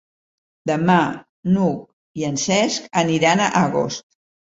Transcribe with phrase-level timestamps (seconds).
[0.71, 0.95] Demà
[1.53, 4.09] n'Hug i en Cesc aniran a Agost.